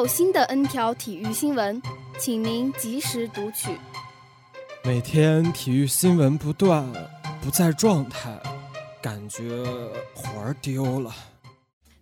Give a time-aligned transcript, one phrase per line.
[0.00, 1.78] 有新的 N 条体育新闻，
[2.18, 3.78] 请您及时读取。
[4.82, 6.90] 每天体育新闻不断，
[7.42, 8.34] 不在状态，
[9.02, 9.42] 感觉
[10.14, 11.14] 魂儿丢了。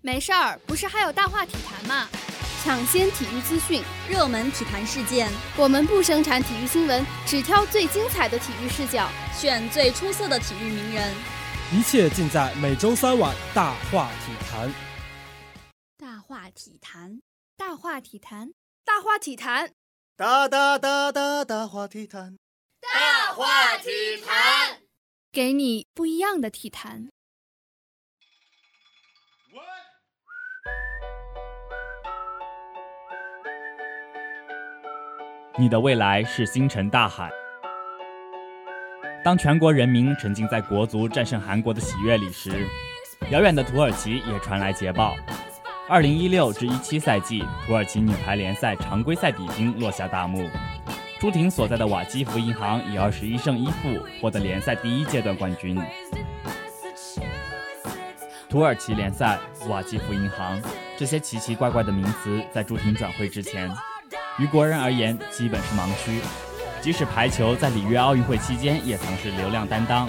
[0.00, 2.08] 没事儿，不是还有大话体坛吗？
[2.62, 11.12] 抢先体育资讯，热门体坛事件，我们不生产体育新闻，只挑最精彩的体育视角，选最出色的体育名人，
[11.72, 14.72] 一切尽在每周三晚大话体坛。
[15.98, 17.20] 大话体坛，
[17.58, 18.52] 大话体坛，
[18.84, 19.72] 大话体坛，
[20.16, 22.38] 大大大大大话体坛，
[22.80, 23.90] 大话体
[24.24, 24.78] 坛，
[25.32, 27.08] 给你不一样的体坛。
[35.58, 37.28] 你的未来是星辰大海。
[39.24, 42.68] 当全国人民沉浸在国足战胜韩国的喜悦里时，
[43.32, 45.16] 遥远的土耳其也传来捷报。
[45.90, 50.46] 二零一六至一七赛季土耳其女排联赛常规赛比拼落下大幕，
[51.18, 55.80] 朱婷所在的瓦基弗银行以二十一胜一负获得联赛第一阶段冠军。
[58.50, 60.60] 土耳其联赛、瓦基弗银行
[60.98, 63.74] 这些奇奇怪怪的名词，在朱婷转会之前。
[64.38, 66.20] 于国人而言，基本是盲区。
[66.82, 70.06] 即使排球在里约奥运会期间也曾是流量担当，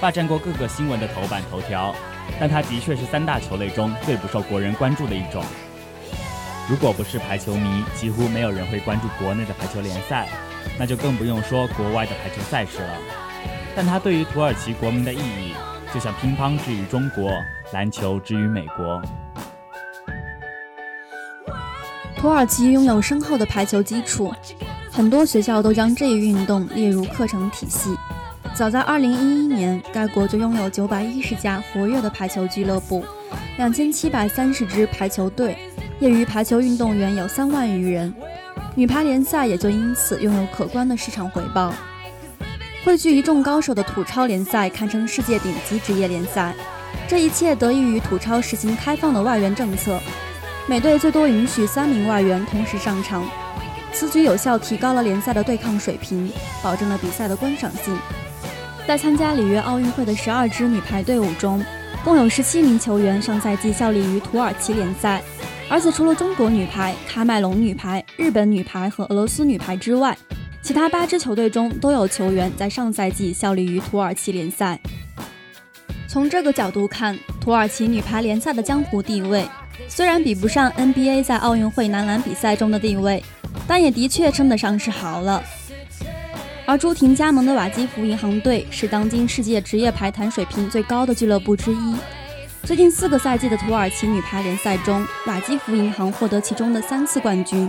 [0.00, 1.94] 霸占过各个新闻的头版头条，
[2.38, 5.42] 但它的确是三大球类中最不受国人关注的一种。
[6.68, 10.28] 如果不是排球迷，几乎没有人会关注国内的排球联赛，
[10.78, 12.94] 那就更不用说国外的排球赛事了。
[13.74, 15.54] 但它对于土耳其国民的意义，
[15.92, 17.32] 就像乒乓之于中国，
[17.72, 19.02] 篮球之于美国。
[22.16, 24.32] 土耳其拥有深厚的排球基础，
[24.92, 27.96] 很多学校都将这一运动列入课程体系。
[28.60, 33.02] 早在2011年，该国就拥有910家活跃的排球俱乐部
[33.58, 35.56] ，2730支排球队，
[35.98, 38.12] 业余排球运动员有3万余人，
[38.74, 41.72] 女排联赛也就因此拥有可观的市场回报。
[42.84, 46.54] 汇聚一众高手的土超联赛堪称世界顶级职业联赛，
[47.08, 49.98] 这一切得益于土超实行开放的外援政策。
[50.66, 53.26] 每队最多允许三名外援同时上场，
[53.90, 56.30] 此举有效提高了联赛的对抗水平，
[56.62, 57.96] 保证了比赛的观赏性。
[58.90, 61.64] 在参加里约奥运会的十二支女排队伍中，
[62.02, 65.22] 共有十七名球员上赛季效力于土耳其联赛，
[65.68, 70.18] 而且除了中国女排、喀麦隆女排、日本女排和俄罗斯女排之外，
[70.60, 74.76] 其他八支球队中都有球员在上赛季效力于土耳其联赛。
[76.08, 79.46] 从这个角度看，土耳其女排联赛的江湖地位。
[79.86, 83.22] 虽然比不上 NBA 在奥运会男篮比赛中的地位，
[83.68, 85.40] 但也的确称得上是豪了。
[86.70, 91.96] 而朱婷加盟的瓦基弗银行队是当今世界职业排坛水平最高的俱乐部之一。
[92.62, 97.68] 最近四个赛季的土耳其女排联赛中，瓦基弗银行获得其中的三次冠军。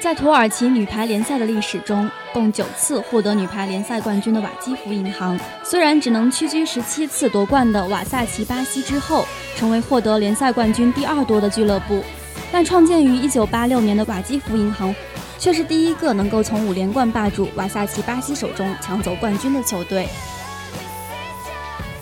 [0.00, 12.02] 在土耳其女排联赛的历史中，共九次获得女排联赛冠军的瓦基弗银行，虽然只能屈居十七次夺冠的瓦萨奇巴西之后，成为获得联赛冠军第二多的俱乐部，
[12.50, 14.94] 但创建于一九八六年的瓦基弗银行，
[15.40, 20.06] 却是第一个能够从五连冠霸主瓦萨奇巴西手中抢走冠军的球队。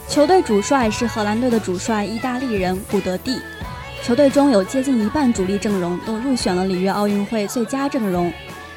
[0.08, 3.40] 球队主帅是荷兰队的主帅意大利人古德蒂。
[4.02, 8.32] 球队中有接近一半主力阵容都入选了里约奥运会最佳阵容，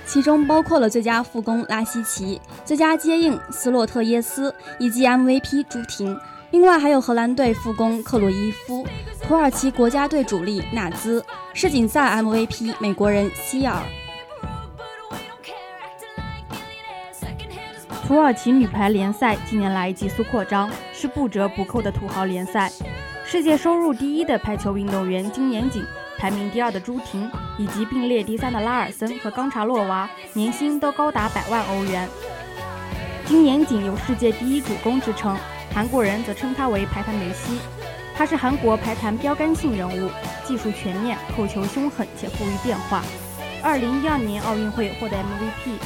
[0.06, 6.16] 其中包括了最佳副攻拉希奇、最佳接应斯洛特耶斯以及 MVP 朱婷。
[6.52, 8.86] 另外还有荷兰队副攻克鲁伊夫、
[9.24, 13.82] 土耳其国家队主力纳兹、世锦赛 MVP 美国人希尔。
[18.12, 22.70] 土耳其女排联赛近年来急速扩张，是不折不扣的土豪联赛。
[23.24, 25.82] 世界收入第一的排球运动员金妍锦，
[26.18, 32.06] 排名第二的朱婷，以及并列第三的拉尔森和冈察洛娃，年薪都高达百万欧元。
[33.24, 35.38] 金妍锦有世界第一主攻之称，
[35.74, 37.60] 韩国人则称他为排坛梅西。
[38.14, 40.12] 他是韩国排坛标杆性人物，
[40.44, 43.02] 技术全面，扣球凶狠且富于变化。
[43.64, 45.80] 2012年奥运会获得 MVP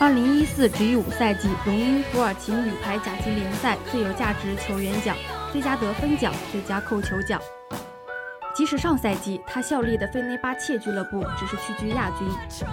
[0.00, 5.16] MVP，2014 G5 赛季荣膺土耳其女排甲级联赛最有价值球员奖、
[5.52, 7.40] 最佳得分奖、最佳扣球奖。
[8.54, 12.28] 即使上赛季他效力的费内巴切俱乐部只是屈居亚军，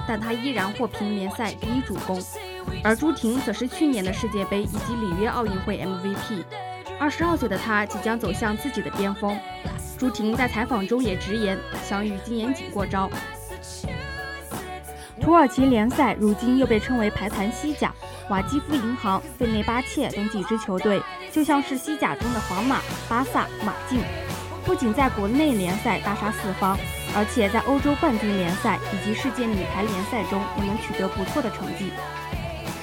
[0.08, 2.22] 但他依然获评联赛第一主攻。
[2.84, 6.44] 而朱婷则是去年的世界杯以及里约奥运会 MVP。
[7.00, 9.38] 二十二岁的他即将走向自己的巅峰。
[9.98, 13.10] 朱婷在采访中也直言，想与金延景过招。
[15.22, 17.94] 土耳其联赛如今又被称为排坛西甲，
[18.30, 21.02] 瓦基夫银行、费内巴切等几支球队
[21.32, 24.02] 就像是西甲中的皇马、巴萨、马竞。
[24.66, 26.78] 不仅在国内联赛大杀四方，
[27.16, 31.92] 而且在欧洲冠军联赛以及世界女排联赛中也能取得不错的成绩。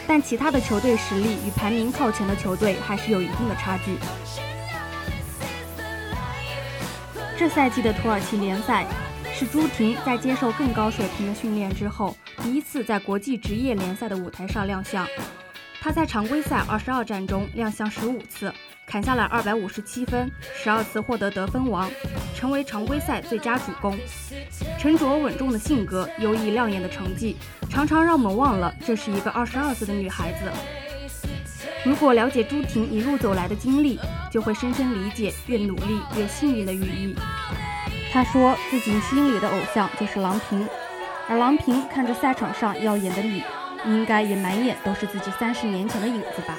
[0.06, 3.98] 但其他的球队实力与排名靠前的球队还是有一定的差距。
[7.36, 8.84] 这赛季的土耳其联赛
[9.38, 15.06] 是朱婷在接受更高水平的训练之后，第一次在国际职业联赛的舞台上亮相。
[15.80, 18.52] 她在常规赛二十二战中亮相十五次。
[18.84, 21.88] 砍下了二百五十七分，十二次获得得分王，
[22.34, 23.96] 成为常规赛最佳主攻。
[24.76, 27.36] 沉着稳重的性格，优异亮眼的成绩，
[27.70, 30.50] 常常让我们忘了这是一个二十二岁的女孩子。
[31.84, 34.00] 如果了解朱婷一路走来的经历，
[34.32, 37.14] 就会深深理解“越努力越幸运”的寓意。
[38.10, 40.66] 他说自己心里的偶像就是郎平，
[41.28, 43.42] 而郎平看着赛场上耀眼的你，
[43.84, 46.56] 应该也满眼都是自己三十年前的影子吧。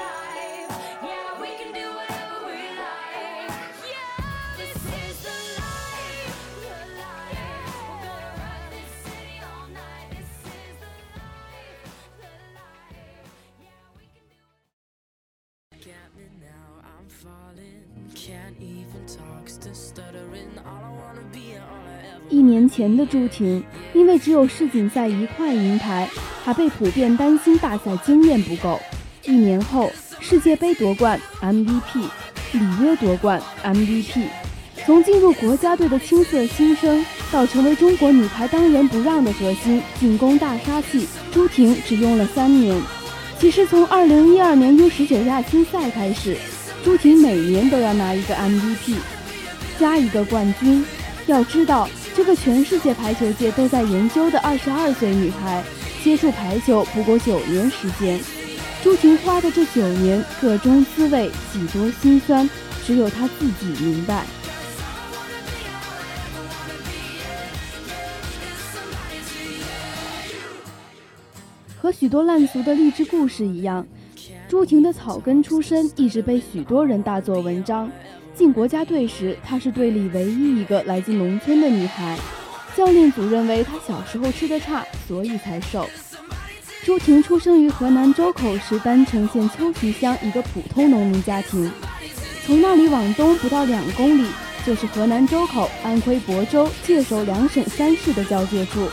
[22.69, 23.63] 前的朱婷，
[23.93, 26.07] 因为只有世锦赛一块银牌，
[26.45, 28.79] 还被普遍担心大赛经验不够。
[29.25, 31.99] 一年后，世界杯夺冠 MVP，
[32.53, 34.23] 里约夺冠 MVP，
[34.85, 42.79] 从进入国家队的青涩新生，到成为中国女排当仁不让的核心、进攻大杀器，朱婷只用了三年。
[43.39, 46.37] 其实从2012年 U19 亚青赛开始，
[46.83, 48.95] 朱婷每年都要拿一个 MVP，
[49.79, 50.85] 加一个冠军。
[51.27, 51.87] 要知道。
[52.19, 55.63] 这个全世界排球界都在研究的二十二岁女孩，
[56.03, 58.19] 接触排球不过九年时间。
[58.83, 62.47] 朱婷花的这九年，各中滋味，几多心酸，
[62.85, 64.25] 只有她自己明白。
[71.81, 73.87] 和许多烂俗的励志故事一样，
[74.49, 77.89] 朱婷的草根出身一直被许多人大做文章。
[78.39, 82.17] 进国家队时，她是队里唯一一个来自农村的女孩。
[82.73, 85.85] 教练组认为她小时候吃的差，所以才瘦。
[86.85, 91.69] 朱婷出生于河南周口市郸城县秋徐乡一个普通农民家庭。
[92.45, 94.25] 从那里往东不到两公里，
[94.65, 98.87] 就是河南周口、安徽亳州、界首两省三市的交界处。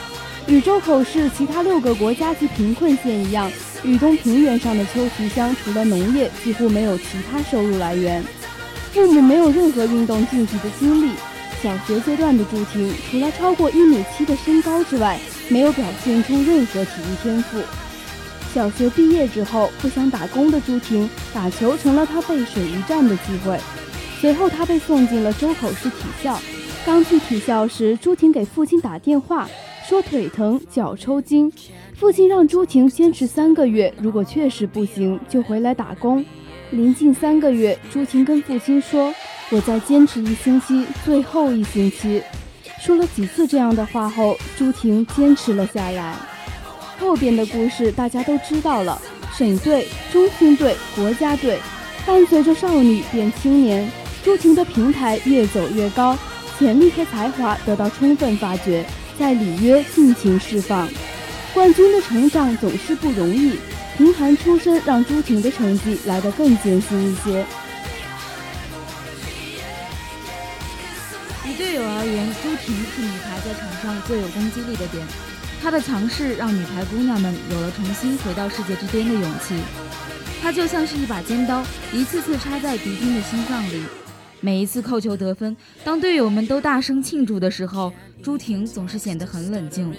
[0.49, 3.49] 与周口市其他六个国家级贫困县一样，
[3.85, 8.25] 豫东平原上的秋徐乡除了农业，几乎没有其他收入来源。
[8.97, 11.11] 父母没有任何运动竞技的经历，
[11.63, 15.21] 小学阶段的朱婷除了超过一米七的身高之外，
[15.51, 17.61] 没有表现出任何体育天赋。
[18.55, 23.61] 小学毕业之后，不想打工的朱婷，打球成了她背水一战的机会。
[24.19, 26.41] 随后，她被送进了周口市体校。
[26.87, 29.47] 刚去体校时，朱婷给父亲打电话，
[29.87, 31.53] 说腿疼、脚抽筋。
[31.93, 36.25] 父亲让朱婷坚持三个月，如果确实不行，就回来打工。
[36.73, 39.15] 临近三个月，朱婷跟父亲说
[39.51, 42.21] ：“我再坚持一星期，最后一星期。”
[42.83, 46.17] 说了几次这样的话后，朱婷坚持了下来。
[46.99, 49.01] 后边的故事大家都知道了：
[49.33, 51.59] 省队、中青队、国家队，
[52.05, 53.89] 伴随着少女变青年，
[54.25, 56.19] 朱婷的平台越走越高，
[56.59, 58.85] 潜力和才华得到充分发掘，
[59.17, 60.89] 在里约尽情释放。
[61.55, 63.57] 冠军的成长总是不容易。
[63.97, 67.45] 贫寒出身让朱婷的成绩来得更艰辛一些。
[71.47, 75.07] 以队友而言，朱婷是女排在场上最有攻击力的点。
[75.63, 79.55] 她的强势让女排姑娘们有了重新回到世界之巅的勇气。
[80.43, 83.83] 她就像是一把尖刀，一次次插在敌军的心脏里。
[84.43, 87.91] 每一次扣球得分，当队友们都大声庆祝的时候，
[88.23, 89.91] 朱婷总是显得很冷静。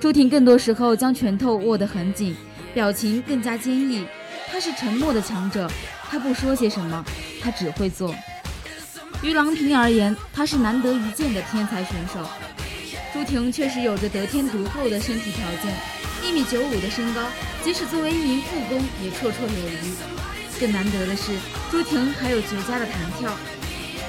[0.00, 2.34] 朱婷更多时候将拳头握得很紧。
[2.74, 4.06] 表情更加坚毅，
[4.50, 5.70] 他是沉默的强者，
[6.10, 7.04] 他不说些什么，
[7.42, 8.14] 他只会做。
[9.22, 12.26] 于郎平而言，他是难得一见的天才选手。
[13.12, 15.74] 朱婷确实有着得天独厚的身体条件，
[16.24, 17.20] 一米九五的身高，
[17.62, 19.94] 即使作为一名副攻也绰绰有余。
[20.58, 21.32] 更难得的是，
[21.70, 23.30] 朱婷还有绝佳的弹跳。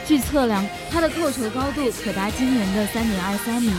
[0.06, 3.72] 据测量，她的扣球高度可达惊人的三点二三米，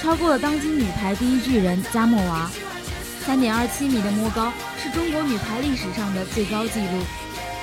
[0.00, 2.50] 超过了当今女排第一巨人加莫娃。
[3.28, 4.50] 三点二七米的摸高
[4.82, 7.04] 是中国女排历史上的最高纪录。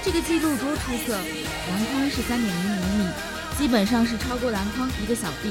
[0.03, 1.15] 这个纪录多出色！
[1.15, 3.09] 篮筐是三点零五米，
[3.57, 5.49] 基本上是超过篮筐一个小臂。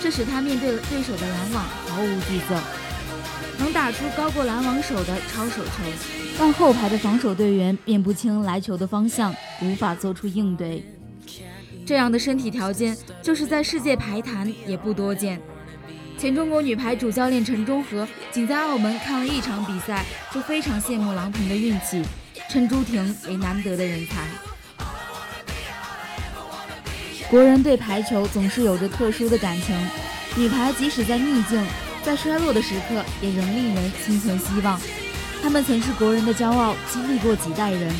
[0.00, 2.58] 这使他面对对手的拦网毫无惧色，
[3.58, 5.70] 能打出高过拦网手的超手球，
[6.38, 10.82] 让后排的防守队员辨不清来球的方向，无法做出应对。
[11.84, 15.38] 这样的身体条件，就是在世界排坛也不多见。
[16.22, 22.00] 前中国女排主教练陈忠和仅在澳门看了一场比赛，就非常羡慕郎平的运气，
[22.48, 24.28] 称朱婷为难得的人才。
[27.28, 29.76] 国人对排球总是有着特殊的感情，
[30.36, 31.60] 女排即使在逆境、
[32.04, 34.80] 在衰落的时刻，也仍令人心存希望。
[35.42, 37.92] 她们曾是国人的骄傲，经历过几代人。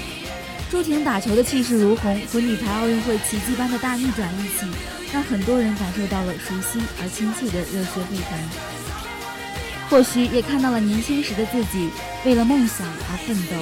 [0.70, 4.64] 朱婷打球的气势如虹和女排奥运会奇迹般的大逆转一起，
[5.12, 8.38] 让很多人感受到了熟悉而亲切的热血沸腾。
[9.90, 11.90] 或许也看到了年轻时的自己
[12.24, 13.56] 为了梦想而奋斗。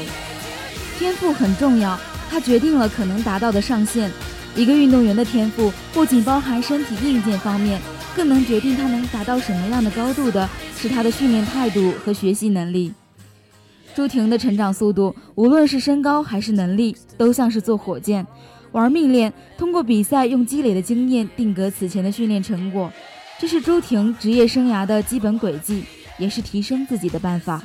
[0.99, 1.99] 天赋很重要，
[2.30, 4.11] 它决定了可能达到的上限。
[4.54, 7.80] 一个运动员的天赋不仅包含身体硬件方面，
[8.14, 12.92] 更能决定他能达到什么样的高度的是他的训练态度和学习能力。
[13.95, 18.25] 朱婷的成长速度，无论是身高还是能力，都像是坐火箭，
[18.73, 22.93] 玩命练，通过比赛用积累的经验定格此前的训练成果。
[23.39, 25.85] 这是朱婷职业生涯的基本轨迹，
[26.19, 27.62] 也是提升自己的办法。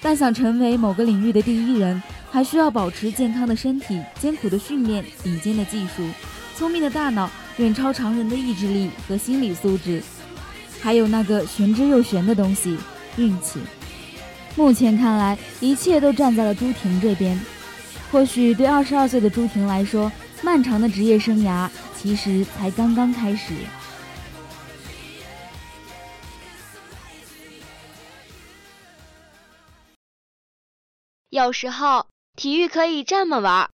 [0.00, 2.02] 但想成为某个领域的第一人。
[2.28, 6.06] 还需要保持健康的身体、艰苦的训练、顶尖的技术、
[6.54, 10.02] 聪明的大脑、远超常人的意志力和心理素质，
[10.82, 12.76] 还有那个玄之又玄的东西——
[13.16, 13.60] 运气。
[14.54, 17.40] 目前看来，一切都站在了朱婷这边。
[18.16, 20.10] 或许对二十二岁的朱婷来说，
[20.42, 23.54] 漫长的职业生涯其实才刚刚开始。
[31.28, 32.06] 有时候。
[32.36, 33.70] 体育可以这么玩儿，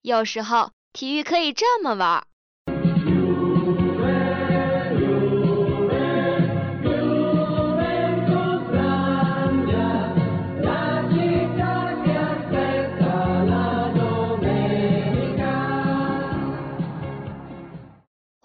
[0.00, 2.31] 有时候体育可以这么玩儿。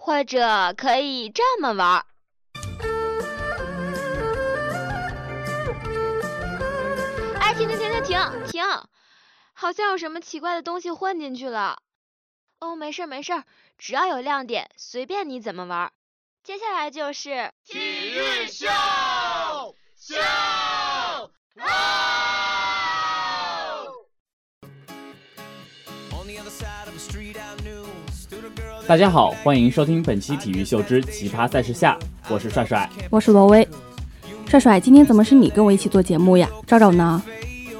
[0.08, 2.02] 或者可以这么玩。
[7.38, 8.64] 哎停停停停停停！
[9.52, 11.82] 好像有什么奇怪的东西混进去了。
[12.58, 13.44] 哦，没事没事，
[13.76, 15.92] 只要有亮点，随便你怎么玩。
[16.42, 18.66] 接下来就是体育秀
[19.94, 20.16] 秀
[28.88, 31.94] 大家好，欢迎收听本期体育秀之奇葩赛事下，
[32.26, 33.68] 我是帅帅，我是罗威。
[34.46, 36.48] 帅帅，今天怎么是你跟我一起做节目呀？
[36.66, 37.22] 赵赵呢？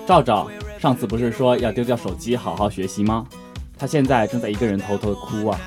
[0.06, 3.26] 赵赵，上次不是说要丢掉手机好好学习吗？
[3.78, 5.58] 他现在正在一个人偷偷的哭啊！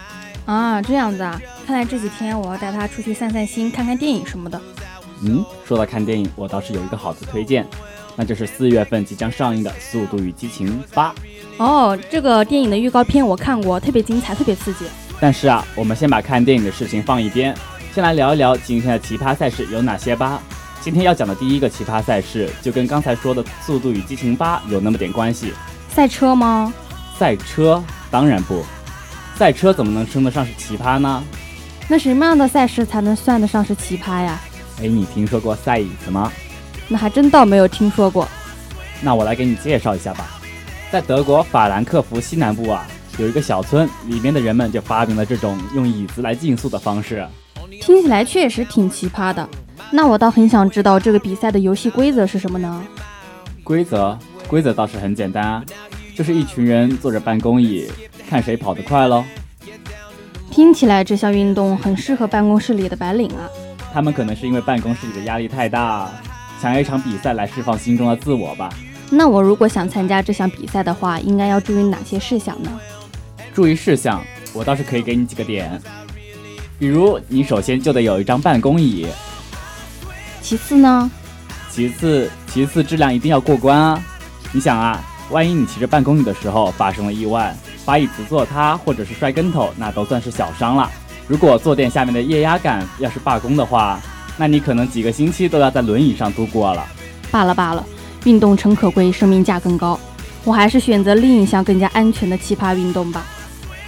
[0.45, 4.62] 啊，这样子啊，看来这几天我要带他出去散散心，看看电影什么的。
[5.24, 7.65] 嗯，说到看电影，我倒是有一个好的推荐，
[8.15, 11.10] 那就是四月份即将上映的《速度与激情八》。
[11.57, 14.86] 哦，这个电影的预告片我看过，特别精彩，特别刺激。
[15.22, 17.56] 但是啊，我们先把看电影的事情放一边，
[17.94, 20.42] 先来聊一聊今天的奇葩赛事有哪些吧。
[20.82, 25.54] 今天要讲的第一个奇葩赛事，就跟刚才说的《速度与激情八》有那么点关系。
[25.90, 26.74] 赛车吗？
[27.20, 27.84] 赛车？
[28.10, 28.66] 当然不。
[29.36, 31.24] 赛车怎么能称得上是奇葩呢？
[31.88, 34.40] 那什么样的赛事才能算得上是奇葩呀？
[34.82, 36.32] 哎，你听说过赛椅子吗？
[36.88, 38.28] 那还真倒没有听说过。
[39.01, 40.42] 那我来给你介绍一下吧。
[40.92, 42.88] 在德国法兰克福西南部啊，
[43.22, 47.24] 有一个小村，里面的人们就发明了这种用椅子来竞速的方式。
[47.80, 49.48] 听起来确实挺奇葩的。
[49.92, 52.84] 那我倒很想知道这个比赛的游戏规则是什么呢？
[53.63, 55.63] 规则规则倒是很简单啊，
[56.16, 57.88] 就是一群人坐着办公椅，
[58.28, 59.24] 看谁跑得快喽。
[60.50, 63.46] 听起来这项运动很适合办公室里的白领啊。
[63.94, 66.10] 他们可能是因为办公室里的压力太大，
[66.60, 68.68] 想要一场比赛来释放心中的自我吧。
[69.12, 72.72] 那我如果想参加这项比赛的话，应该要注意哪些事项呢？
[73.53, 75.81] 注意事项，我倒是可以给你几个点，
[76.79, 79.08] 比如你首先就得有一张办公椅。
[80.41, 81.10] 其次呢？
[81.70, 84.03] 其次，其次质量一定要过关啊！
[84.51, 87.55] 你想啊，万一你骑着办公椅的时候发生了意外，
[87.86, 90.89] 把椅子坐塌或者是摔跟头，那都算是小伤了。
[91.27, 94.01] 如果坐垫下面的液压杆要是罢工的话，
[94.38, 96.86] 那你可能几个星期都要在轮椅上度过了。
[97.29, 97.86] 罢了罢了，
[98.25, 99.98] 运动诚可贵，生命价更高。
[100.43, 103.24] 我还是选择另一项更加安全的奇葩运动吧。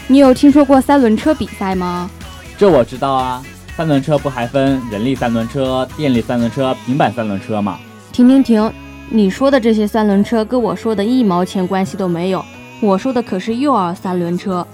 [0.08, 2.10] 你有听说过三轮车比赛吗？
[2.58, 3.44] 这我知道啊，
[3.76, 7.80] 三轮车不还分人力三轮车、电力三轮车、平板三轮车吗？
[8.12, 8.72] 停停停！
[9.10, 12.44] 你说的这些三轮车跟我说的一毛钱关系都没有。
[12.82, 14.66] 我说的可是幼儿三轮车。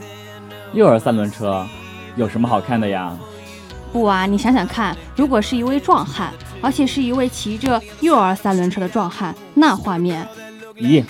[0.73, 1.65] 幼儿三轮车
[2.15, 3.15] 有什么好看的呀？
[3.93, 10.27] 不啊，你想想看，如果是一位壮汉，而且是一位骑着幼儿三轮车的壮汉，那画面……
[10.75, 11.03] 咦？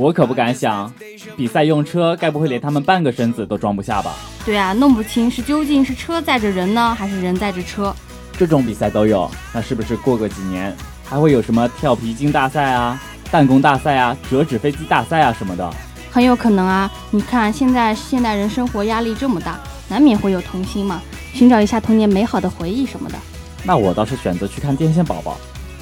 [0.00, 0.90] 我可不敢想，
[1.36, 4.14] 比赛用车该不会连他们半个身子都装不下吧？
[4.46, 7.94] 对啊，弄不清是究竟是车载着人呢，还是人载着车。
[8.32, 12.98] 这种比赛都有，那是不是过个几年还会有什么跳皮筋大赛啊、
[13.30, 15.70] 弹弓大赛啊、折纸飞机大赛啊什么的？
[16.10, 16.90] 很有可能啊！
[17.10, 21.02] 你看现在现代人生活压力这么大，难免会有童心嘛，
[21.34, 23.16] 寻找一下童年美好的回忆什么的。
[23.64, 25.36] 那我倒是选择去看天线宝宝。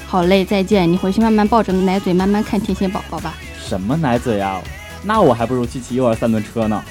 [0.09, 0.91] 好嘞，再见！
[0.91, 3.35] 你回去慢慢抱着奶嘴，慢慢看天线宝宝吧。
[3.69, 4.63] 什么奶嘴啊？
[5.03, 6.83] 那我还不如去骑幼儿三轮车呢。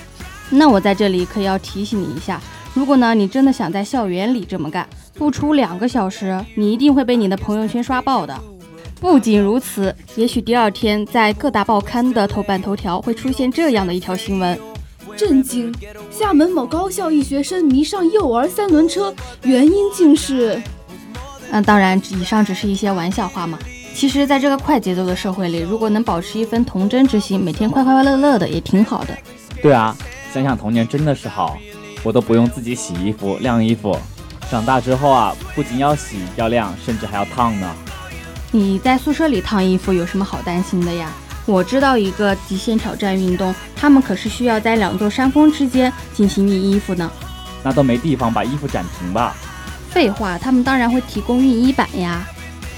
[0.52, 2.40] 那我在这里可要提醒你一下，
[2.76, 8.40] 如果呢你真的想在校园里这么干，不出两个小时，你一定会被你的朋友圈刷爆的。
[9.02, 14.60] 不仅如此，也许第二天在各大报刊的头版头条会出现这样的一条新闻：
[15.16, 15.74] 震惊！
[16.12, 20.62] 厦门某高校一学生迷上幼儿三轮车，原因竟是……
[21.52, 23.58] 嗯，当然，以上只是一些玩笑话嘛。
[23.98, 29.18] 其实，在这个快节奏的社会里，如果能保持一份童真之心，每天快快乐乐的，也挺好的。
[29.60, 29.98] 对啊，
[30.32, 31.58] 想想童年真的是好，
[32.04, 33.98] 我都不用自己洗衣服、晾衣服。
[34.52, 37.68] 长大之后啊，不仅要洗、要晾，甚至还要烫呢。
[38.52, 41.12] 你在宿舍里烫衣服有什么好担心的呀？
[41.48, 47.12] 我知道一个极限挑战运动，他们可是需要在两座山峰之间进行熨衣服呢。
[47.64, 49.36] 那都没地方把衣服展平吧？
[49.90, 52.24] 废话，他们当然会提供熨衣板呀。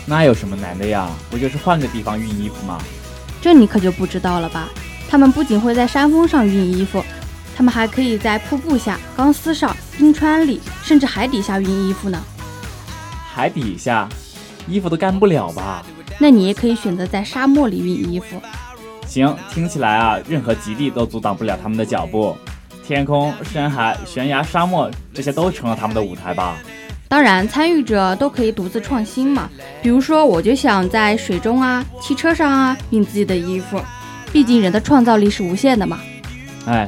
[0.09, 1.07] 那有什么难的呀？
[1.29, 2.81] 不就是换个地方熨衣服吗？
[3.39, 4.67] 这你可就不知道了吧？
[5.07, 7.05] 他们不仅会在山峰上熨衣服，
[7.55, 12.19] 他们还可以在瀑布下、钢丝上、冰川里，甚至海底下熨衣服呢。
[13.31, 14.09] 海底下，
[14.67, 15.85] 衣服都干不了吧？
[16.17, 18.41] 那你也可以选择在沙漠里熨衣服。
[19.05, 22.35] 行，听起来啊，任何极地都阻挡不了他们的脚步。
[22.83, 26.57] 天空、深海、悬崖、沙漠，这些都成了他们的舞台吧？
[27.09, 29.49] 当然，参与者都可以独自创新嘛。
[29.81, 33.81] 比如说，我就想在水中啊、汽车上啊熨自己的衣服。
[34.31, 35.99] 毕竟人的创造力是无限的嘛。
[36.67, 36.87] 哎，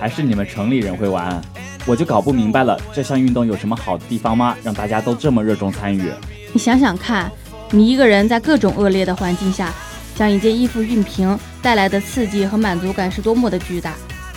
[0.00, 1.40] 还是你们城里人会玩，
[1.86, 4.56] 我就搞不明白了，这项运动有什么好的地方吗？
[4.64, 6.10] 让大家都这么热衷参与？
[6.52, 7.30] 你想想看，
[7.70, 9.72] 你一个人在各种恶劣的环境下
[10.16, 13.92] 将一件衣服熨平，带来的刺激和满足感是多么的巨大。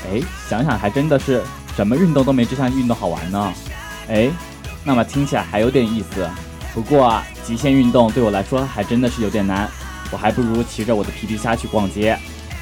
[0.08, 1.42] 哎，想想还真的是，
[1.76, 3.54] 什么运动都没这项运动好玩呢。
[4.10, 4.30] 哎。
[4.84, 6.30] 那么听起来还有点意思，
[6.74, 9.70] 不过啊，极限运动对我来说还真的是有点难，
[10.12, 12.18] 我还不如骑着我的皮皮虾去逛街。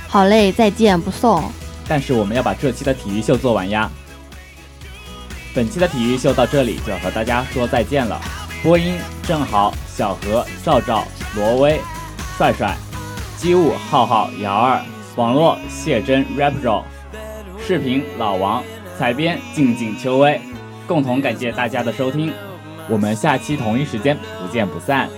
[0.07, 1.43] 好嘞，再见，不送。
[1.87, 3.89] 但是我们要把这期的体育秀做完呀。
[5.53, 8.21] 本期的体育秀到这里就要和大家说再见了。
[8.63, 11.03] 播音：正好、小何、赵赵、
[11.35, 11.81] 罗威、
[12.37, 12.77] 帅帅、
[13.37, 14.81] 机务：浩浩、瑶儿。
[15.15, 16.83] 网络：谢真、Rapro。
[17.65, 18.63] 视频：老王。
[18.97, 20.39] 采编：静静、秋薇。
[20.87, 22.33] 共同感谢大家的收听，
[22.89, 25.09] 我们下期同一时间不见不散。